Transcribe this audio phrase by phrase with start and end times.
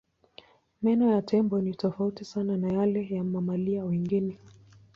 [0.81, 4.39] Meno ya tembo ni tofauti sana na yale ya mamalia wengine.